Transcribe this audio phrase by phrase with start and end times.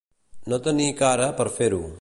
[0.53, 1.85] No tenir cara per fer-ho.